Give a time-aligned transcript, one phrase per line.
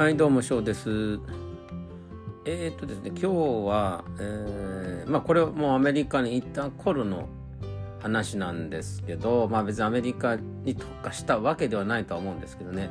[0.00, 1.20] はい、どうも、翔です。
[2.46, 3.26] えー、っとですね、今日
[3.68, 7.28] は、えーまあ、これはもうアメリカに行った頃の
[8.00, 12.88] 話なんですけど、まあ別にアメリカに特化したわけではないとは思うんですけどね。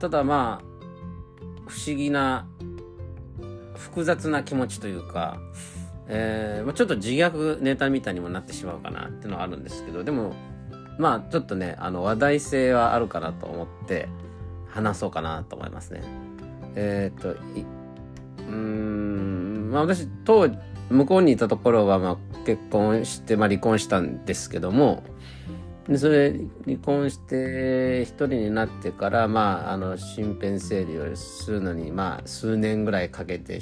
[0.00, 0.64] ただまあ、
[1.66, 2.46] 不思議な、
[3.76, 5.40] 複雑な気持ちというか、
[6.08, 10.34] えー、ちょっと自虐ネタみたいにもなってしまうかなっていうのはあるんですけど、でも、
[10.98, 14.10] まあちょっとね、あの話題性はあるかなと思って
[14.68, 16.02] 話そうかなと思いますね。
[16.74, 17.36] えーっと、
[18.48, 20.48] うん、まあ私、当
[20.90, 25.02] 向こうにいたところは、まあ結婚して、まあ離婚したんですけども、
[25.88, 26.34] でそれ
[26.66, 33.60] 離婚して一人になってから、まあ、あの身辺整理をするのに、まあ、数年ぐらいかけて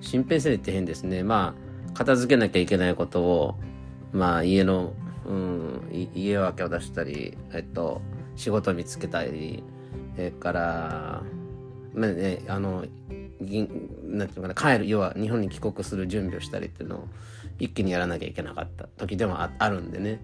[0.00, 3.54] 身辺整理って変ですねまあ片付けなきゃいけないことを、
[4.12, 4.94] まあ、家の、
[5.26, 8.02] うん、家分けを出したり、えっと、
[8.34, 9.62] 仕事見つけたり
[10.18, 11.22] それから、
[11.94, 12.84] まあね、あの
[14.02, 17.08] なんていうかな帰る要は日本に帰国する準備をしたりっていうのを
[17.60, 20.20] 一気にやらなきゃいけなかった時でもああるんでね。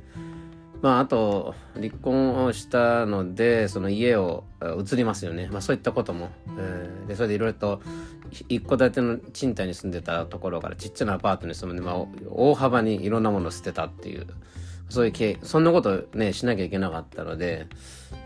[0.83, 4.45] まあ、あと離婚をしたのでその家を
[4.85, 7.81] 移りますよね、まあ、そういったことも、えーでそれでいろいろと
[8.49, 14.27] 一戸建ての賃貸に住んでたところからちっちゃなアパートに住んで、まあ、大幅にいろんなものを捨てたっていう
[14.95, 17.67] そういう経そんなことねしなきゃいけなかったので、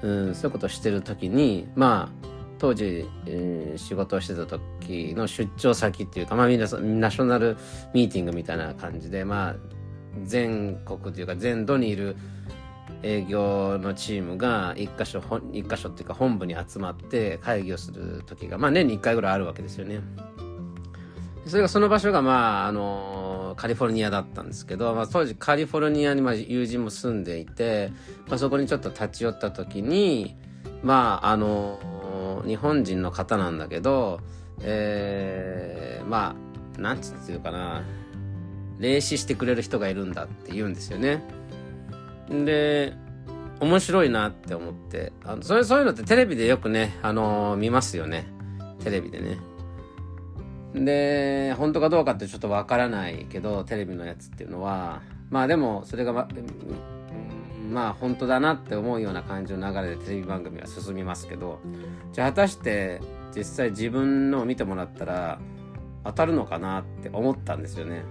[0.03, 7.57] うん、そういうことしてる時にまあ当時、えー仕事をしてた時の出張先っていうか、まあ、みんなナショナル
[7.95, 9.57] ミーティングみたいな感じでまあ
[10.25, 12.17] 全国というか全土にいる
[13.03, 20.01] 営業のチームが一箇所一箇所っていうか本部に集まって会議をする時がまあ年に1回ぐらいあるわけですよね。
[21.49, 27.91] それがその場所がまああのカリフォルニアだったんですけど、まあ、当時カリフォルニアにまあ友人も住んでいて、
[28.29, 30.37] まあ、そこにちょっと立ち寄った時に
[30.83, 34.21] まああの日本人の方なんだけど、
[34.61, 36.37] えー、ま
[36.77, 37.83] あなんつっていうかな
[38.79, 41.23] 霊視してくれる人がいるんだって言うんですよね。
[42.31, 42.95] で
[43.61, 48.29] 面白いなって思ってあのそれそういうのってテレビでよくね、あの見ますよね
[48.85, 49.39] テレビでね
[50.75, 56.29] で本当かどうかってちょっとわからないけどテレビのやつっていうのはまあでもそれがま
[57.71, 61.61] まあ本当だなって思うような感じの流れでテレビ番組は進みますけど
[62.13, 63.01] じゃあ果たして
[63.35, 65.39] 実際自分のを見てもらったら
[66.05, 68.03] 当たるのかなって思ったんですよね。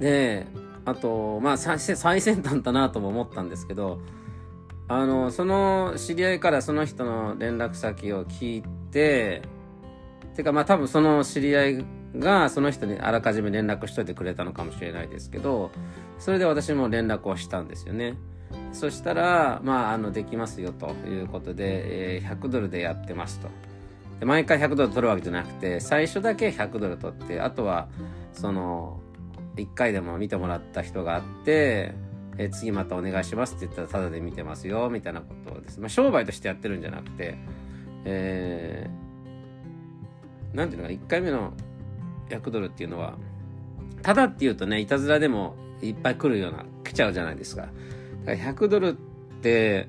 [0.00, 0.46] で
[0.84, 4.00] あとまあ最最先端だなとも思ったんですけど
[4.88, 9.42] あのその知り合いからその人の連絡先を聞いて
[10.34, 11.84] てかまあ多分その知り合い
[12.18, 15.70] がその人にあらかじめ連絡しといてくれたのかもしれないですけど
[16.18, 18.16] それで私も連絡をしたんですよね。
[18.72, 23.48] そしたらまああのできますよということで、えー100ドルでやってますと。
[24.20, 27.88] で毎回100ドル取るわけじゃなくて最初だけ100ドル取ってあとは
[28.32, 29.00] その
[29.56, 31.94] 1回でも見てもらった人があって、
[32.38, 37.36] え次またお願いしますって言ったらタダで見てますよみたいなことをです、まあ、商売としてやってるんじゃなくて
[38.04, 41.52] えーなんていうのかな1回目の
[42.28, 43.16] 100ドルっていうのは
[44.02, 47.62] ただっていうとねいたずらでもいっぱい来るような来ちゃうじゃないですか。
[48.24, 48.92] だから100ドルっ
[49.40, 49.88] て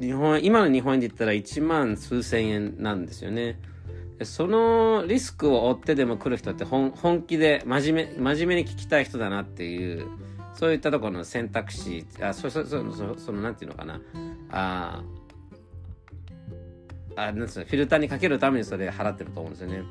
[0.00, 3.58] 日本今の日本円で言ったら1万数千円なんですよね。
[4.22, 10.06] そのリスクを負ってでも来る人って本本気で真面目真面目に聞きたい人だなっていう
[10.54, 14.00] そういったところの選択肢あそそそそそのなんていうのかな。
[14.50, 15.02] あ
[17.16, 19.82] あなんつうのフィルターにかけるためにそれ払ってると思うんですよね。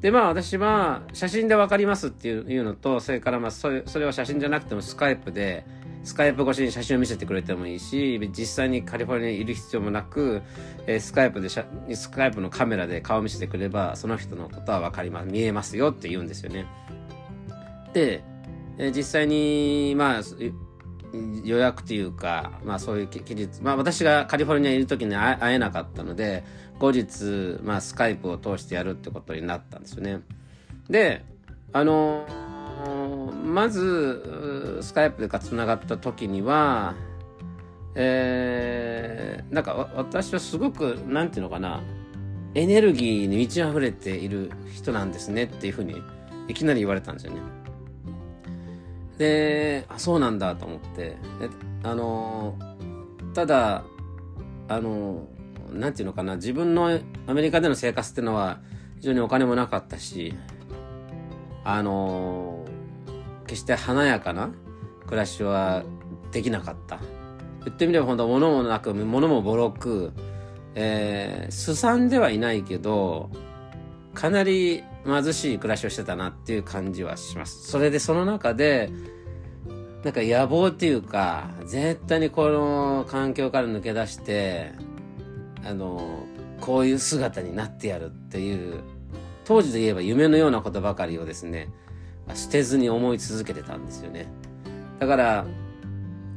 [0.00, 5.64] でまあ私は写真で分かりますっていうのとそれからまあそれそれは写真じゃなくてもスカイプで
[6.02, 10.42] スカイプ越しに写真を見せてくれてもいいし実際にカリフォルニアにいる必要もなく、
[10.88, 16.66] えースカイプでスカイプのカメラで顔見せてくればその人のことは分かります見えますよって言うんですよね。
[17.92, 18.24] で、
[18.94, 20.22] 実際にまあ
[21.44, 26.44] 予約というか、まあそういう期日、まあ私がカリフォルニアにいる時に会えなかったので、
[26.78, 30.20] 後日、まあスカイプを通してやるってことになったんですよね。
[30.88, 31.24] で、
[31.72, 32.26] あの
[33.44, 36.94] まず、スカイプでか繋がった時には、
[37.94, 41.82] えー、なんか私はすごく、なんていうのかな、
[42.54, 46.02] エネルギーに満ち溢れている人なんですねっていうふうに
[46.48, 47.40] いきなり言われたんですよね。
[49.18, 51.16] で、あ、そうなんだと思って。
[51.82, 52.58] あの、
[53.34, 53.84] ただ、
[54.68, 55.26] あの、
[55.70, 58.60] なんていうのかな、自分のアメリカでの生活っていうのは
[58.96, 60.34] 非常にお金もなかったし、
[61.64, 62.64] あの、
[63.46, 64.50] 決して華やかな
[65.06, 65.82] 暮らしは
[66.30, 66.98] できなかった。
[67.64, 70.12] 言ってみれば本当物もなく、物もボロく、
[70.74, 73.30] えー、すさんではいないけど、
[74.14, 77.68] かなり貧しい暮らしをしてたなっていう感じはします。
[77.70, 78.90] それでその中で、
[80.04, 84.72] なんか野望っていうか、絶対にこの環境から抜け出して、
[85.64, 86.24] あの、
[86.60, 88.80] こういう姿になってやるっていう、
[89.44, 91.68] 当時で言えば夢のようなことばかりをですね、
[92.34, 94.28] 捨てずに思い続けてたんですよね。
[94.98, 95.46] だから、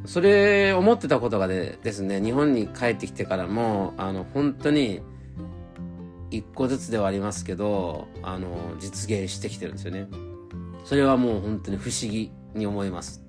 [0.06, 5.02] それ思ってたことがでですね、日本に帰ってきてからも、あの、本当に、
[6.32, 10.08] 一個ずつではありますけど、あの、実現してきてるんですよね。
[10.84, 13.24] それはもう本当に不思議に思います。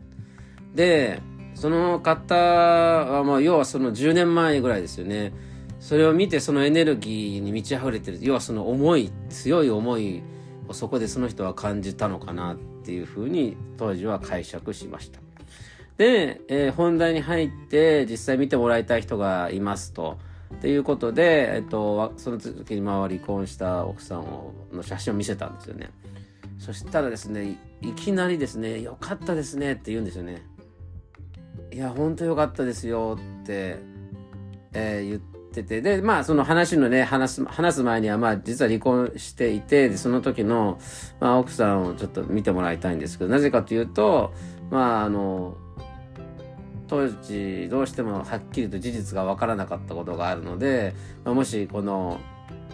[0.74, 1.20] で、
[1.54, 5.32] その方は、まあ、要はその10年前ぐらいですよね。
[5.80, 8.18] それを見てそのエネルギーに満ち溢れてる。
[8.20, 10.22] 要はその思い、強い思い
[10.68, 15.20] をそこでその人は感じたのかなっていうふうに当時は解釈しました。
[15.96, 20.18] で、えー、本題に入って実際見てもらいたい人がいますと。
[20.54, 25.90] っていうことで、えっと、その時にまあ離婚した奥さんをの写真を見せたんですよね。
[26.58, 30.42] そしたらですね、いきなりですね、よかったですねって言うんですよね。
[31.72, 33.78] いや、ほんとよかったですよって、
[34.72, 35.20] えー、言っ
[35.52, 40.78] てて、で、まあその話のね、話す、話す前にはまあ実は離婚していて、で、その時の、
[41.20, 44.32] まあ奥さんをちょっと見てもらいたいんですけど、なぜかというと、
[44.70, 45.58] まああの、
[46.88, 50.94] 当時どうしてもはっきりと事実が分からなかったことがあるので、
[51.24, 52.20] まあ、もしこの、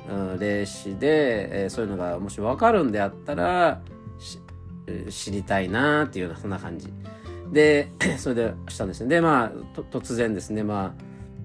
[0.08, 3.80] うん、霊視で、えー、そういうのがもし分かるんであったら
[5.10, 6.92] 知りたいなっていうようなそんな感じ。
[7.50, 7.88] で
[8.18, 9.08] それでしたんですね。
[9.08, 9.52] でまあ
[9.90, 10.62] 突然ですね。
[10.62, 10.94] ま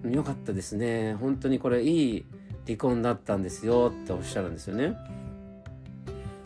[0.06, 1.16] あよかったですね。
[1.16, 2.26] 本当にこれいい
[2.66, 4.96] 離婚だったんですよっておっしゃるんですよね。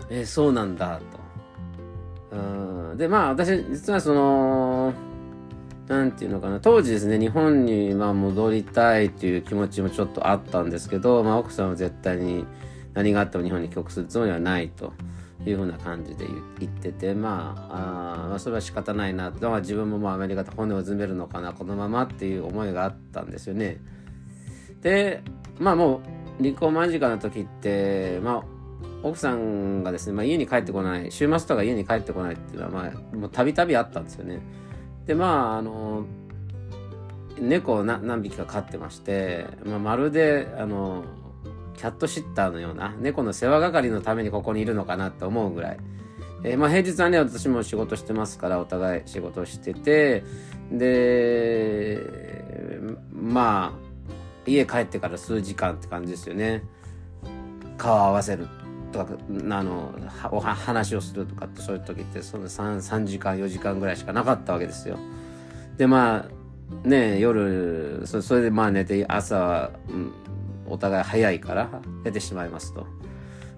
[0.09, 0.99] えー、そうなんだ
[2.31, 2.35] と。
[2.35, 2.97] うん。
[2.97, 4.70] でまあ私実はその
[5.91, 12.45] なんていうのかな、当時ですね、日本にまあ戻りたいという気持ちもちょっとあったんですけど、まあ奥さんは絶対に
[12.93, 14.93] 何があっても日本に帰国するつもりはないと
[15.45, 16.25] いうふうな感じで
[16.59, 23.81] 言ってて、まあ、あそれは仕方ないな、まあ自分もまあアメリカで骨を詰めるのかな、このままっていう思いがあったんですよね。
[24.81, 25.21] で、
[25.59, 25.99] まあも
[26.39, 28.43] う離婚間近な時って、まあ
[29.03, 34.39] 奥さんがですね、まあ、家に帰ってこない、週末とか家に帰ってこないっていうのは、まあ、もうたびたびあったんですよね。
[35.11, 36.05] でまああの
[37.37, 41.03] 猫を何匹か飼ってまして、まあ、まるであの
[41.75, 45.79] キャットシッターのような猫の世話係のためにここにいるのかなって思うぐらい、
[46.45, 50.23] えー、まあ、平日はね私も仕事してますからお互い仕事してて
[50.71, 51.99] で
[53.11, 56.63] まあ家帰ってから数時間って感じですよね。
[57.77, 58.47] 顔合わせる
[58.91, 59.13] とか
[59.49, 59.93] あの
[60.31, 64.97] お話をするとかってそういう時ってその 3, 3時間4時間ぐらいしかなかったわけですよ。
[65.77, 66.27] でま
[66.83, 70.13] あね夜そそれでまあ寝て朝、うん、
[70.67, 71.69] お互い早いから
[72.03, 72.81] 出てしまいますと。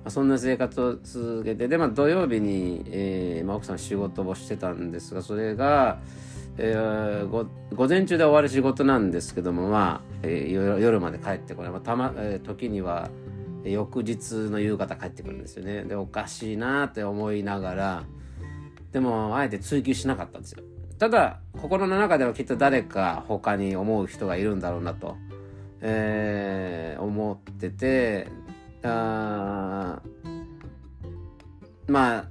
[0.03, 5.99] まあ、そんな生活を続けてで、まあ、土曜日に、えーまあ、奥さん仕事をしてたんですがそれが、
[6.57, 13.09] えー、ご午前中で終わる仕事なんですけどもまあ、えー、夜まで帰ってこない、まあたまえー、時には
[13.63, 15.83] で翌日の夕方帰ってくるんですよね。
[15.83, 18.03] でおかしいなって思いながら
[18.91, 20.63] でもあえて追求しなかったんですよ。
[20.99, 25.17] ただ心の中ではきっと誰か他に思う人がいるんだろうなと、
[25.81, 28.27] えー、思ってて
[28.83, 30.01] あ
[31.87, 32.25] まあ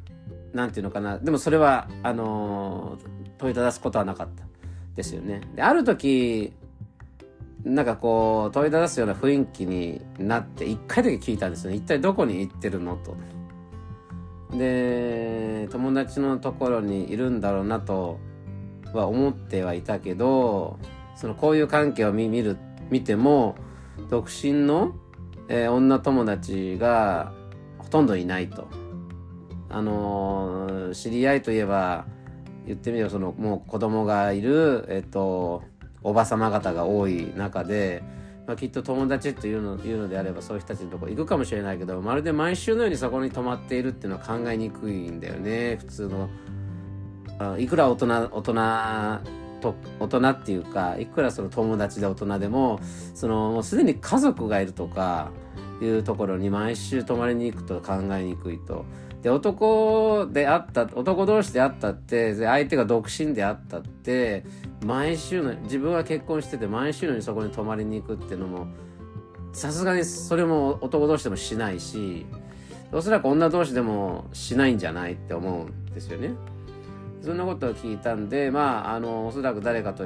[0.53, 1.19] なんていうのかな。
[1.19, 2.99] でもそれはあの
[3.39, 4.45] 問いただすことはなかった
[4.95, 5.41] ですよね。
[5.57, 6.53] である時
[7.65, 11.75] なんかこう問いただすような雰囲気になって一回だけ聞いたんですね。
[11.75, 13.17] 一体どこに行ってるのと。
[14.57, 18.19] で友達のところにいるんだろうなと
[18.93, 20.79] は思ってはいたけど
[21.15, 22.59] そのこういう関係を見る
[22.91, 23.55] 見ても
[24.11, 24.95] 独身の、
[25.49, 27.33] えー、女友達が
[27.79, 28.69] ほとんどいないと。
[29.75, 32.05] あのー、知り合いといえば
[32.67, 35.63] 言ってみればそのもう子供がいるえっ、ー、と
[36.03, 38.03] おばさま方が多い中で、
[38.47, 46.29] まあ、きっと友達っていうのいうのであればそういう人たちのとこ行くかもしれないけどまるで毎週のようにそこに泊まっているっていうのは考えにくいんだよね普通の
[47.59, 48.53] いくら大人大人
[49.61, 52.81] と大人っていうかいくらその友達で大人でも
[53.15, 55.31] そのもうすでに家族がいるとか
[55.81, 58.85] いうところに毎週泊まりに行くと考えにくいと。
[59.23, 64.45] で男であった男同士であったって相手が独身であったって
[64.85, 68.67] 毎週の自分は結婚してて毎週のようにそこに泊まりに行くっていうのも
[69.53, 72.27] さすがにそれも男同士でもしないし
[72.91, 76.35] おそらく女同士でもしないんじゃないって思うんですよね。
[77.23, 80.05] そんなことを聞いたんでまああのおそらく誰かと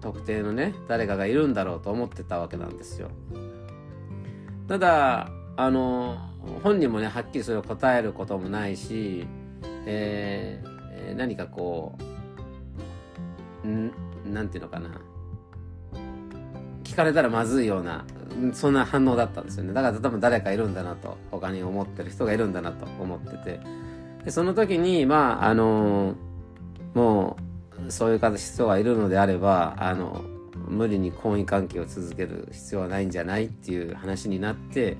[0.00, 3.10] 特定のね誰かがいるんだろうと思ってたわけなんですよ。
[4.68, 6.16] ただあの
[6.62, 9.26] 本人もねはっきりそれを答えることもないし、
[9.86, 11.96] えー、何かこ
[13.64, 13.92] うん
[14.26, 14.90] なんていうのかな。
[16.82, 18.04] 聞かれたらまずいような
[18.52, 19.72] そんな反応だったんですよね。
[19.72, 23.60] だから多分誰かいるんだなと他に思ってる人がいるんだなと思ってて。
[24.24, 26.14] でその時にまああの
[26.94, 27.36] も
[27.86, 30.22] うそういう方人がいるのであればあの
[30.68, 34.96] 無理に婚姻関係を続ける必要はないんじゃないっていう話になって、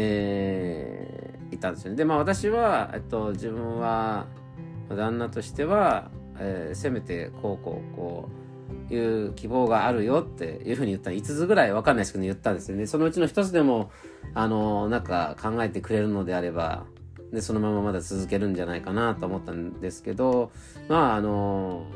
[0.00, 1.96] えー、いたんですよね。
[1.96, 4.26] でまあ私は、えっと、自分は
[4.88, 8.28] 旦那としては、えー、せめてこうこうこ
[8.90, 12.86] ういう希望があるよっていうふうに言った5つぐらい分かんないですけど言ったんですよね。
[12.86, 13.90] そのうちの1つでも
[14.34, 16.86] あのなんか考えてくれるのであれば
[17.32, 20.52] でそのまままだ続けるんじゃないかなと思ったんですけど
[20.88, 21.86] まああの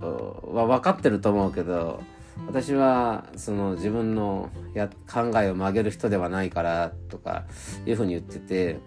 [0.00, 2.00] は分かってると思うけど
[2.46, 7.44] 私はその自分のや考えを曲げる人ではないからとか
[7.86, 8.78] いうふうに言ってて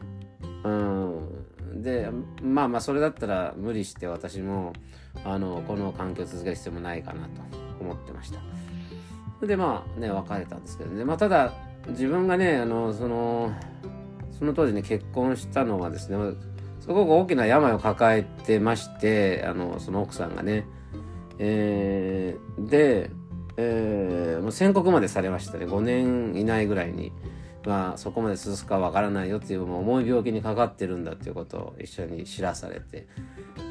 [0.64, 1.42] うん。
[1.82, 2.10] で
[2.44, 4.74] まあまあそれだったら無理して私も
[5.24, 7.42] あのこの環境を続ける必要もないかなと
[7.80, 8.40] 思ってました。
[9.46, 11.06] でまあね別れたんですけどね。
[11.06, 11.54] まあただ
[11.88, 13.54] 自分がねあのその
[14.38, 16.18] その当時ね結婚したのはですね
[16.82, 20.66] すごく大きな病を抱えてましてあのその奥さんがね
[21.44, 23.10] えー、で、
[23.58, 25.66] えー、もう宣告までされましたね。
[25.66, 27.12] 5年以内ぐらいに、
[27.66, 33.08] まあ、そこまで続くかわからないよっていうもう重い病気にかかってるんだっていうことを一緒に知らされて。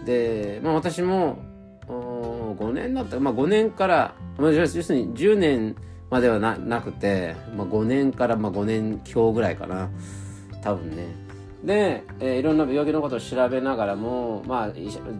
[0.04, 1.38] で、まあ、私も
[1.86, 5.76] 5年だったら、まあ、5年から、まあ、要するに10年
[6.10, 9.90] まではななくて、まあ、5年からまあ5年強ぐらいかな。
[10.62, 11.06] 多分ね。
[11.64, 14.72] で、えー、いろんな病気のことを調べながらも、まあ、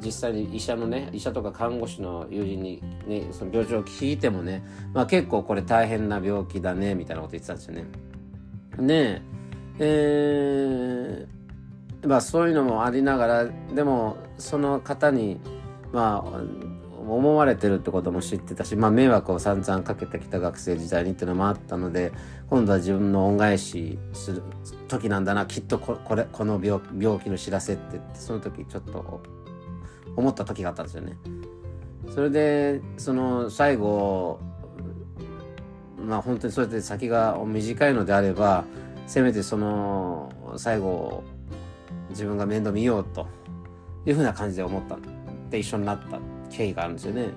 [0.03, 7.85] 実際に医者のね医者とか看護師の友人に、ね、その病状を聞いてもね、まあ、結構これ大変な病気だねみたいなこと言ってたんですよね。
[8.79, 9.23] で、
[9.79, 15.39] えー、まあそういうのもありながらでもその方に
[15.93, 16.41] まあ
[17.09, 22.13] 思われてるってことも知ってたし、まあ、迷惑を散々かけてきた学生時代にっていうのもあったので
[22.49, 24.43] 今度は自分の恩返しする
[24.89, 25.47] 時なんだな。
[25.47, 29.23] きっとこれこの病病気の知らせってってその時ちょっと
[30.17, 31.17] 思った時があったんですよね。
[32.15, 34.41] それでその最後
[36.05, 38.65] まあ本当にそうやって先が短いのであれば
[39.07, 41.23] せめてその最後
[42.11, 43.27] 自分が面倒見ようと
[44.05, 44.99] いうふうな感じで思った。
[45.51, 46.19] で一緒になった。
[46.51, 47.29] 経緯があるんですよね。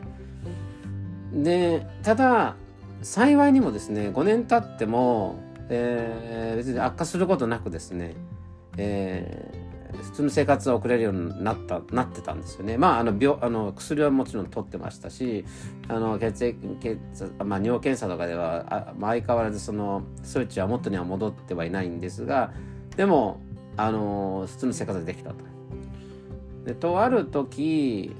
[1.34, 2.56] でただ
[3.02, 5.40] 幸いにもですね5年経っても、
[5.70, 8.16] えー、別に悪化することなくですね、
[8.78, 12.78] えー、普通の生活を送れるようになったなってたんですよね。
[12.78, 15.44] まああの病あの薬はもちろん取ってましたし
[15.88, 16.98] あの血液血、
[17.44, 22.54] まあ、尿検査とかではあ、まあ、相変わらずその数値は元には戻ってはいないんですが
[22.96, 23.42] でも
[23.76, 25.36] あの普通の生活ができたと。
[26.66, 28.16] でとある時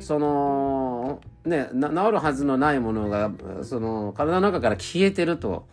[0.00, 3.30] そのね治るはずのないものが
[3.62, 5.66] その体の中から消えてると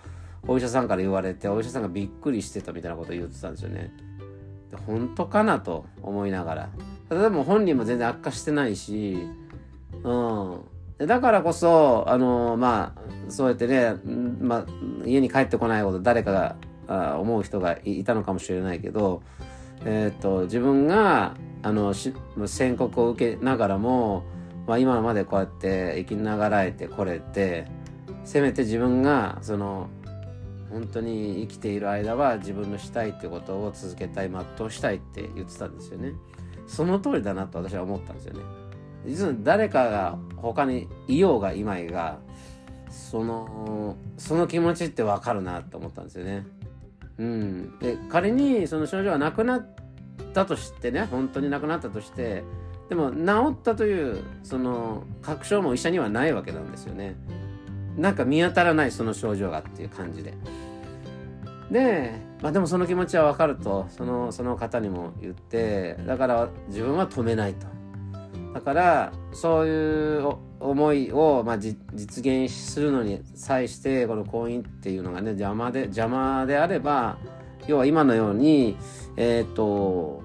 [0.48, 3.92] お医者さんから言われてお医者さんがびっくりしてたみたいなことを言ってたんですよね。
[4.72, 6.70] で本当かなと思いながら。
[7.10, 9.18] 例えば本人も全然悪化してないし、
[10.04, 11.08] うん。
[11.08, 13.96] だからこそ、あの、まあ、そうやってね、
[14.40, 14.66] まあ、
[15.06, 16.56] 家に帰ってこないこと誰かが
[16.88, 19.22] あ思う人がいたのかもしれないけど、
[19.86, 24.24] えっ、ー、と、自分があの宣告を受けながらも、
[24.68, 27.68] まあ、今までこうやって生きながらえてこれて
[28.24, 29.90] せめて自分がその
[30.72, 36.14] 本当に生きている間は自分のしたいってことを続けたい全うしたいって言ってたんですよね。
[36.68, 38.42] その通りだなと私は思ったんですよね。
[39.08, 42.20] 実は誰かが他にいようがいまいが
[42.92, 46.46] そのその気持ちってわかるなと思ったんですよね。
[47.18, 49.89] うん、で仮にその症状がなくなっっ
[50.34, 52.44] たとしてね本当に亡くなったとして
[52.90, 53.18] でも治
[53.52, 57.16] ったというその確証も医者にはないわけなんですよね。
[57.98, 60.34] なんか見当たらないその症状がっていう感じで。
[61.70, 67.68] で、まあ、でもその気持ちは分かるとそのその方にも言ってだから自分は止めないと。
[68.54, 71.78] だからそういう思いを、まあ、実
[72.26, 77.20] 現するのに際してこの婚姻っていうのがね邪魔で邪魔であれば
[77.70, 78.78] 要は今のように
[79.16, 80.24] えっ、ー、と、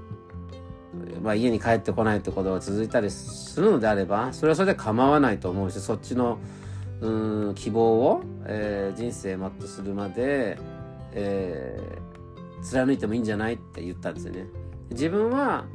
[1.23, 6.39] まあ、家に帰ってこないってことが続いたりするのであればそれはそれで構わないと思うしそっちの
[7.01, 10.59] うん希望を、えー、人生全うするまで、
[11.13, 14.47] えー、貫いてもいいんじゃないって言ったんですよね。
[14.91, 15.67] 自分は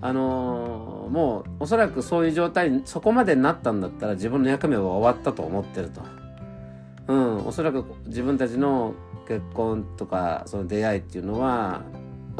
[0.00, 6.00] あのー、もうおそらくそういう状態にそこまでになったんだったら自分の役目は終わったと思ってると。
[7.08, 8.94] うん、おそらく自分たちの
[9.30, 11.82] 結婚とかその出会いっていうのは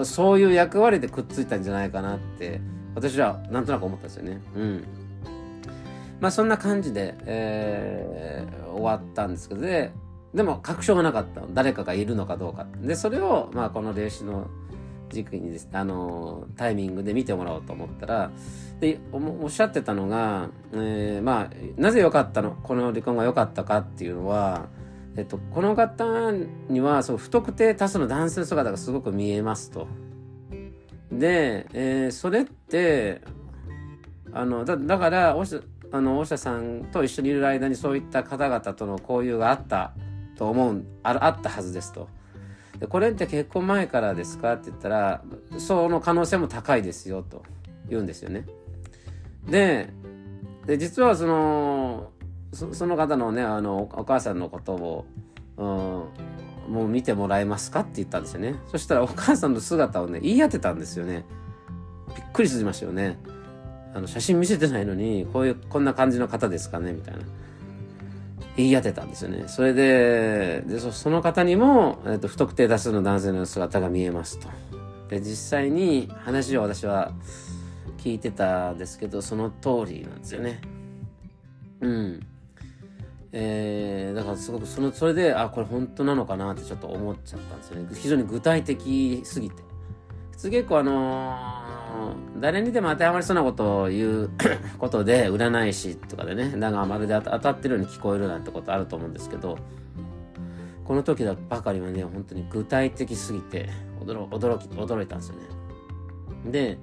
[0.02, 2.61] そういう役割でくっついたんじゃないかなって
[2.97, 4.40] 私はなんとなく思ったんですよね。
[4.56, 4.85] うん。
[6.18, 9.92] まあそんな感じで、えー、終わったんですけどで
[10.35, 12.66] でも確証がなかった誰かがいるのかどうか。
[12.82, 14.49] でそれを、まあ、この霊視の
[15.11, 18.32] 時期にですあのタイミングで見てもらおうと思ったら
[18.80, 22.56] でおっしゃってたのが、えー、まあなぜ良かったの？
[22.64, 24.66] この離婚が良かったかっていうのは、
[25.17, 26.31] えっと、この方
[26.69, 29.88] にはそう不特定多数の男性の姿がすごく見えますと。
[31.11, 33.21] で、えー、それって
[34.33, 35.61] あのだだから大下
[35.93, 39.93] あの大下さんと一緒にいる間にそういった方々との交流があった
[40.37, 42.09] と思うああったはずですと。
[42.79, 45.23] でこれって結婚前からですかって言ったら
[45.59, 47.43] その可能性も高いですよと
[47.88, 48.47] 言うんですよね。
[49.49, 49.90] で
[50.67, 52.12] で実はその
[52.52, 55.07] その方のねあのお母さんのことを、
[55.57, 58.57] うん、もう見てもらえますかって言ったんですよね。
[58.71, 61.25] そしたらお母さんの姿をね言い当てたんですよね。
[62.14, 63.19] びっくりしましたよね。
[63.95, 67.21] あの写真見せてないのにこういうこんな感じの方ですかねみたいな。
[68.57, 69.45] 言い当てたんですよね。
[69.47, 74.49] それで、でその方にも、えっと、不特定多数の男性の姿が見えますと。
[75.09, 77.12] で、実際に話を私は
[77.99, 80.61] 聞いてたんですけど、その通りなんですよね。
[81.80, 82.26] うん。
[83.33, 87.89] えー、だからすごくその、それで、あ、これ本当なのかなってちょっと思っちゃったんですよね。
[87.95, 89.63] 非常に具体的すぎて。
[90.33, 91.81] 普通結構あのー
[92.41, 94.31] 誰にでも当てはまりそうなことを言う
[94.79, 99.59] ことで占い師とかでねだがまるで当たってるように聞こえるなんてことあると思うんですけど
[100.85, 103.69] この時だばかりはね本当に具体的すぎて
[104.01, 106.51] 驚驚き驚いたんですよね。
[106.51, 106.79] で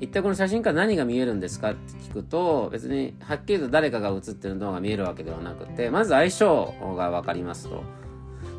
[0.00, 7.82] 一体この写真から何が見えるんですかって聞くと別にはっきりと誰かが写ってるのが見えるわけではなくてまず相性が分かりますと。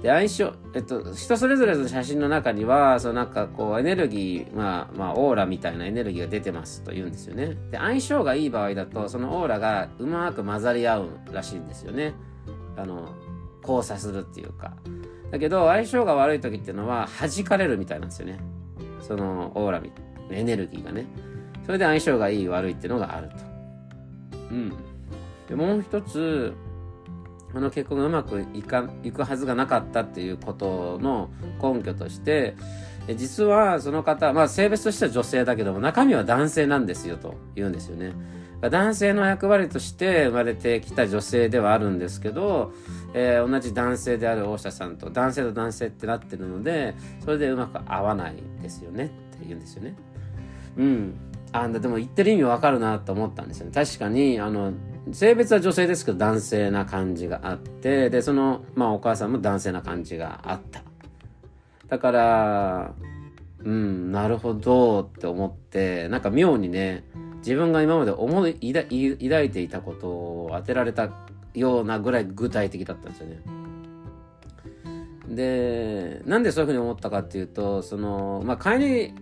[0.01, 7.57] で相性、えっと、人それぞれの写真の中にはそのなんかこうエネルギー、まあ、まあオーラみたいなエネルギーが出てますと言うんですよね。
[7.71, 12.13] で相性がいい場合だとそのオーラがうまく混ざり合うらしいんですよね。
[12.75, 13.15] あの
[13.63, 14.73] 交差するっていうか。
[15.31, 18.39] だけど相性が悪い時っていうのは弾かれるみたいなんですよね。
[19.01, 19.81] そのオーラ
[20.31, 21.07] エネルギーがね。
[21.67, 23.35] それで相性がいい悪いっていうのがあると
[24.51, 24.73] うん
[25.47, 26.53] でもう一つ
[27.53, 31.29] この結婚がうまくいかいくはずがなかったっていうことの
[31.61, 32.55] 根拠として
[33.15, 38.13] 実はその方、まあ、性別としては女性だけども中身は男性なんですよと言うんですよね。
[38.59, 42.73] 男性の役割として生まれてきた女性ではあるんですけど、
[43.13, 49.95] えー、同じ男性である大下さんと男性と男性ってなってるのでそれでうまく合わないですよねって言うんですよね。
[50.77, 51.13] うん。
[51.51, 53.71] あでも言ってる意味わかるなと思ったんですよね。
[53.73, 54.73] 確かにあの
[55.11, 60.81] 性別は女性ですけど男性な感じがあってでその、まあ、お母さんも男性な感じがあった
[61.87, 62.93] だから
[63.63, 67.03] うんなるほどって思ってなんか妙にね
[67.37, 71.09] 自分が今まで思い抱いていたことを当てられた
[71.53, 73.39] ようなぐらい具体的だったんですよね。
[75.29, 79.13] でなんでそういうふうに思ったかっていうとそのまあ帰り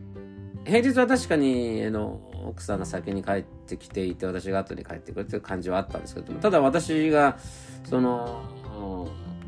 [0.66, 7.38] 平日は確かにあの奥さんが先に帰ってきていて私が後に帰ってくるっていう感じはあったんですけどもただ私が
[7.90, 8.44] その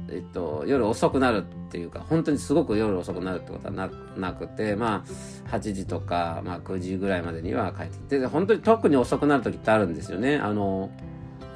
[0.09, 5.03] えっと、夜遅くなるっていうか本当にすごく夜遅くなるってことはなくてま
[5.47, 10.37] あ8時とか、まあ、9時ぐらいまでには帰ってきて本当に特に遅くなる時ってあるんですよね。
[10.37, 10.91] あの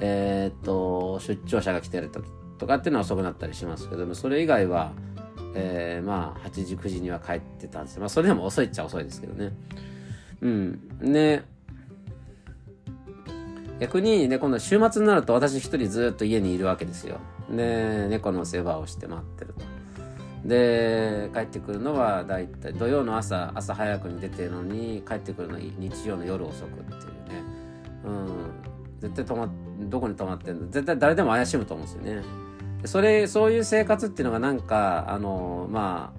[0.01, 4.91] えー、っと出張者が来てる時とかっていうのは遅くなったりしますけどもそれ以外は、
[5.53, 9.51] えー、まあ8時9時には帰ってたんですよまあそれでも遅いっちゃ遅いですけどね
[10.41, 11.13] うん。
[11.13, 11.43] で、
[13.79, 17.19] 逆にね、今度週末になると私一人ずっと家にいるわけですよ。
[17.49, 19.61] で、猫の世話をして待ってると。
[20.47, 27.43] で、帰ってくるのはだいたい土曜の朝、朝早くに出てるのに、帰ってくるのは日曜の夜遅くっていうね。
[28.05, 28.27] うん。
[28.99, 29.49] 絶対泊ま、
[29.81, 30.67] どこに泊まってんの？
[30.69, 32.23] 絶対誰でも怪しむと思うんですよね。
[32.85, 36.13] それ、そういう生活っていうのがなんか、あの、ま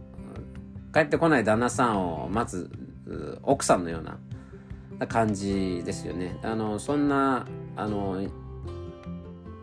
[0.93, 2.71] あ、帰ってこない旦那さんを待つ
[3.43, 6.39] 奥さんのような感じですよね。
[6.43, 7.47] あの、そんな、
[7.77, 8.23] あの、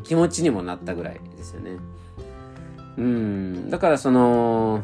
[0.04, 1.78] 気持ちにもなったぐらいですよね。
[2.98, 3.70] うん。
[3.70, 4.84] だからその、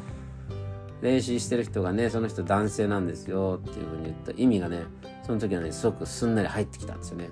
[1.02, 4.84] 練習してる人がね、その人男性なんですよっていうふうに言った意味がね、
[5.24, 7.30] その時はね、すごくすんなり入ってきたんですよね。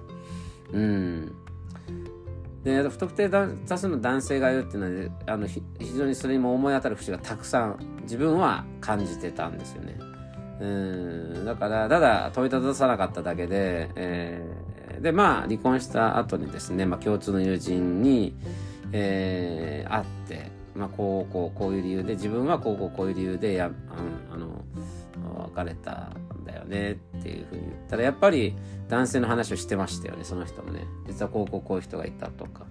[0.74, 1.32] うん。
[2.64, 5.62] で、不特定多数の男性がいるっていうのは、あの非
[5.96, 9.98] 常にそれにも思い当たる節がたくさん自分は感じてたんですよね。
[10.62, 18.36] うんだからただ問いたださなかっただけで、えー、でまあ離婚した後にですね、まあ、共通の友人に、
[18.92, 23.70] えー、会ってまあ、こうこうこういう理由で自分はこうこうこういう理由でや
[24.32, 24.66] あの
[25.56, 26.12] 別れた
[26.54, 28.56] だよねっていうふうに言ったらやっぱり
[28.88, 30.86] 男性の話をしてましたよねその人もね。
[31.08, 32.66] 実はこうこうこういう人がいたとか。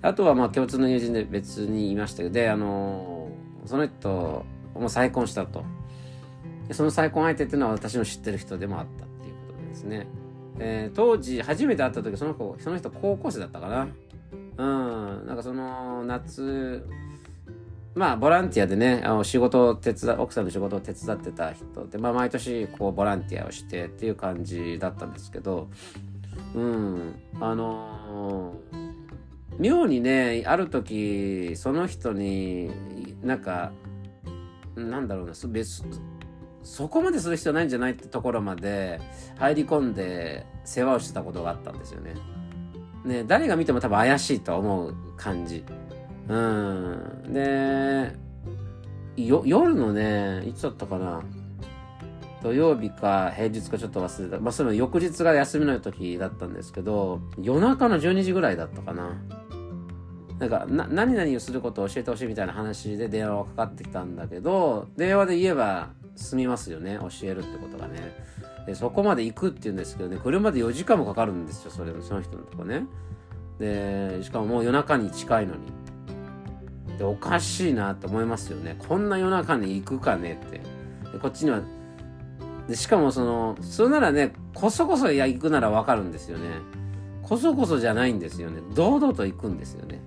[0.00, 3.30] あとはまあ共通の友人で別にいましたけどであの
[3.64, 5.64] その人も再婚したと。
[6.68, 10.06] でその再婚相手っていうのは私の知ってる人でもあったっていうことですね、
[10.58, 13.88] えー、当時初めて会った時その子その人高校生だったかな。
[14.58, 14.64] う
[15.24, 15.26] ん。
[15.26, 16.84] なんかその夏
[17.94, 25.68] まあボランティアでねあの仕事を手伝奥さんの仕事を手伝ってた人で、まあ、毎年こうボランティアをしてっていう感じだったんですけど
[26.54, 32.70] うんあのー、妙にねある時その人に
[33.22, 33.72] なんか
[34.76, 35.82] なんだろうな別
[36.62, 39.00] そこまでする必要ないんじゃないってところまで
[39.38, 42.14] 入り込んで世話をしてたことがあったんですよね。
[43.04, 45.64] ね誰が見ても多分怪しいと思う感じ。
[46.28, 47.32] うん。
[47.32, 48.12] で、
[49.16, 51.22] 夜のね、いつだったかな？
[52.40, 54.38] 土曜日か平日かちょっと忘れた。
[54.38, 59.16] まあ、その翌日が休みの時だったんですけど、夜中の12時ぐらいだったかな。
[60.38, 66.96] なんか、な、何々をすることを教えてほしいみたいな話で電話がかかってきたんだけど、電話で言えば済みますよね。
[67.00, 68.14] 教えるってことがね。
[68.66, 72.86] で、そこまで行くって言うんですけどね、車で4時間もかかるんですよ、それ、その人のとこね。
[73.58, 75.72] で、しかももう夜中に近いのに。
[76.98, 78.76] でおかしいなと思いますよね。
[78.88, 80.60] こんな夜中に行くかねって。
[81.12, 81.62] でこっちには
[82.68, 86.50] でしかもそのそれならねこそこそや行くならわかるんですよね。
[87.22, 88.60] こそこそじゃないんですよね。
[88.74, 90.00] 堂々と行くんですよね。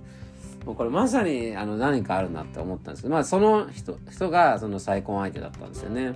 [0.65, 6.13] もうこれまさにあの何かあるなって思ったんですけどまあその人人がその再婚相手だったんですよね。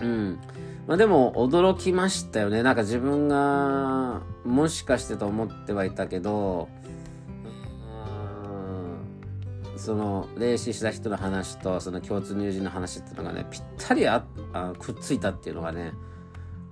[0.00, 0.38] うん。
[0.86, 2.62] まあでも驚きましたよね。
[2.62, 6.68] なんか自分がもしかしてと思ってはいたけど
[9.76, 15.92] その霊視した人の話とその共通の友人の話っていうのがねぴったりああくっついたっていうのがね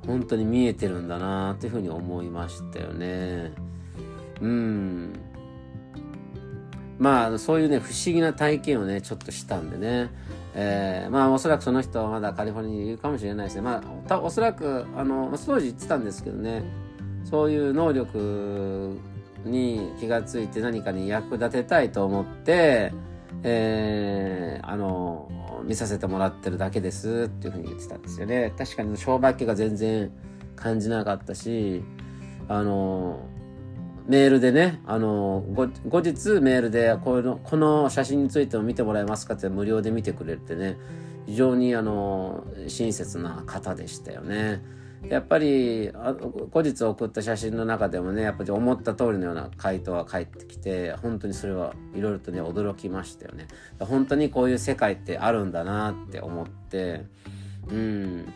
[0.06, 3.52] 本当に見えてるんだなっていうふうに思いましたよね。
[4.40, 5.12] うん。
[6.98, 10.10] まあそういうね不思議な体験をねちょっとしたんでね。
[10.54, 13.62] えー、まあおそらくその人はまだカリフォルニアにいるかもしれないですね。
[13.62, 16.62] まあおそらくあの当時言ってたんですけどね。
[17.24, 18.98] そういう能力
[19.44, 22.92] に気がついて何かに役立てたいと思って、
[23.42, 25.30] えー、あの、
[25.64, 28.52] 見させてもらってるだけですっていうふうに言ってたんですよね。
[28.56, 30.10] 確かに商売気が全然
[30.56, 31.82] 感じなかったし、
[32.48, 33.20] あの、
[34.06, 35.44] メールでね、あの、
[35.88, 40.76] 後日メールでこの、この写真についても見てもらえますかって無料で見てくれるってね、
[41.26, 44.62] 非常にあの、親切な方でしたよね。
[45.08, 53.48] やっぱり後日送った写真の中でもねやっぱり思った通りのような回答が返ってきて本当にそれはいろいろとね驚きましたよね。
[53.80, 57.04] 本当にこういう世界ってあるんだなって思って
[57.68, 58.32] うん。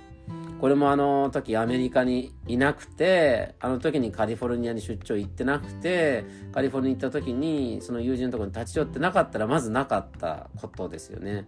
[0.61, 11.47] これもあの時アメリカにいなくてあの時にカリフォルニアに出張行ってなくてカリフォルニア行った時にその友人のところに立ち寄ってなかったらまずなかったことですよね。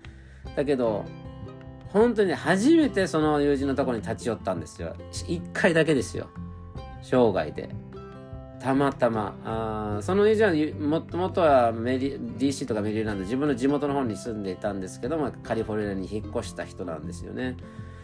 [0.54, 1.04] だけど
[1.92, 4.94] 本当に初めてその友人のところに立ち寄ったんですよ。
[5.27, 6.29] 一回だけですよ。
[7.03, 7.70] 生涯で。
[8.61, 9.37] たまたま。
[9.44, 17.57] あその友人はもともとはメリ DC とかメリーランド、自分の地元の方に住んでいたんですけども、カリフォルニアに引っ越した人なんですよね。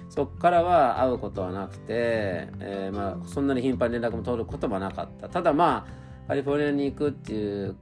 [0.08, 5.28] そっからは会うことはなくて、えー、まあ、そんなに頻繁に連絡も取ることもなかった。
[5.28, 7.76] ただまあ、カリフォルニアに行くっていう、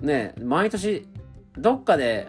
[0.00, 1.08] ね、毎年、
[1.58, 2.28] どっかで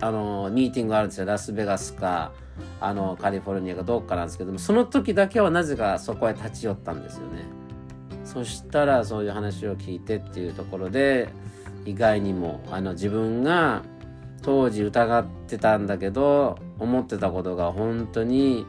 [0.00, 2.32] あのミーティングがあるんですよラスベガスか
[2.80, 7.44] あのカリフォルニアかどっかなんですけどもその時だけはなぜかそこへ立ち寄ったんですよね。
[8.24, 11.28] そしたらそういう話を聞いてっていうところで
[11.84, 13.82] 意外にもあの自分が
[14.42, 18.66] 当時疑ってたんだけど思ってたことが本当に、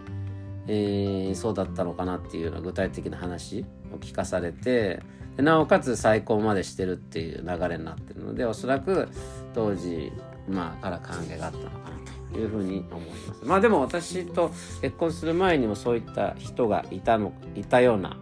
[0.67, 5.01] えー、そうだったのかなっていうような具体的な話を聞かされて
[5.37, 9.09] なおかつ再婚までしてるっていう流れになってるのでおそらく
[9.53, 10.11] 当時
[10.47, 13.45] まあ、から関係があったのかなというふうに思います。
[13.45, 18.17] まあでも私と結婚する前にもそういった人がいたの、いたような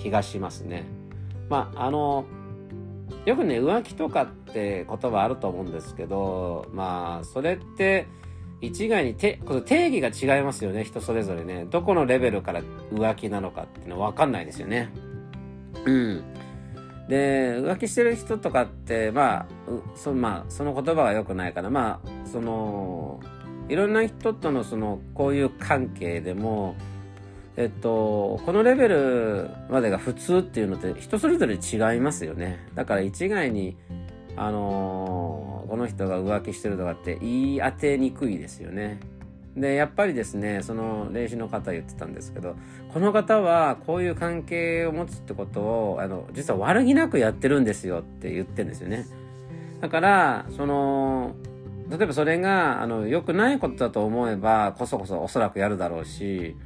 [0.00, 0.84] 気がしますね。
[1.48, 2.24] まあ、あの、
[3.24, 8.06] よくね、浮気とかって言葉あると思うんですけど、まあ、それって、
[8.60, 11.66] 一概にてこの定義が違いますよね、人それぞれね。
[11.70, 12.62] どこのレベルから
[12.92, 14.90] 浮気なのかっていうのは分かんないですよね。
[15.84, 16.24] うん。
[17.08, 19.46] で浮気してる人とかってまあ
[19.94, 23.20] そ,、まあ、その言葉が良くないからまあその
[23.68, 26.74] いろんな人とのそのこういう関係でも
[27.56, 33.76] えっとこのレベルまでが普通っていうのって人それぞれ違いますよねだから一概に
[34.36, 39.00] あの、この人が浮気してるとかって言い当てにくいですよね。
[39.56, 42.56] でやっぱりですねその霊視の方言ってたんですけど
[42.92, 49.06] この方はこういう関係を持つってことをあの実は悪気なくやってるんですよって言ってるんですよね。
[49.80, 51.34] だからその
[51.88, 56.56] 例えばそれがあの良くないことだと思えばこそこそおそらくやるだろうし、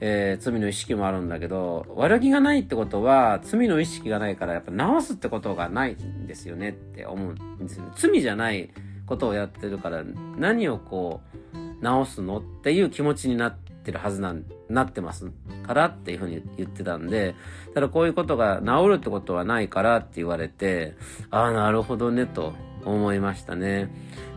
[0.00, 7.92] えー、罪の意識もあるんだけど悪気がないってことは罪の意識がないからやっぱ直すってことがないんですよねって思うんですよね。
[7.96, 8.70] 罪じゃない
[9.06, 10.04] ことをやってるから
[10.36, 11.20] 何をこ
[11.54, 12.38] う直すの？
[12.38, 15.30] っていう気持ちになってるはずなんなってます
[15.66, 17.34] からっていうふうに言ってたんで
[17.74, 20.96] ただこういうことが治るってことはないからって言われて
[21.30, 22.52] ああなるほどねと
[22.84, 23.90] 思いましたね。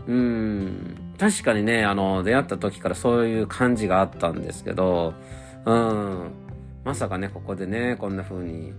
[0.06, 1.14] うん。
[1.18, 5.14] 確かにねあの出会った時からそういう感じがあったんですけど
[5.64, 6.30] うん。
[6.84, 8.72] まさかねここでねこんな風に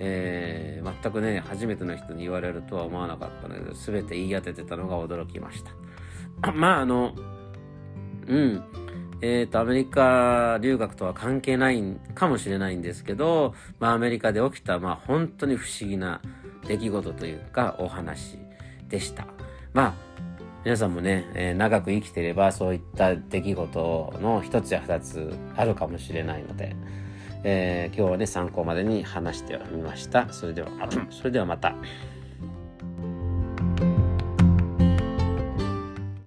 [0.00, 5.64] えー、全くね初めての人に言われるとは思わなかったので全て言い当ててたのが驚きまし
[6.42, 6.52] た。
[6.52, 7.16] まああの
[8.28, 8.62] うん。
[9.20, 11.82] えっ、ー、と、アメリカ留学とは関係ない
[12.14, 16.20] かもしれないんですけど、まあ、アメリカで起きた、まあ、本当に不思議な
[16.66, 18.38] 出来事というか、お話
[18.88, 19.26] でした。
[19.72, 19.94] まあ、
[20.64, 26.76] 皆さんもね、えー、長く生きてれば、そういった出来事の一つや二つあるかもしれないので、
[27.44, 30.32] えー、今日はね、参考までに話してみました。
[30.32, 30.68] それでは、
[31.10, 31.74] それではまた。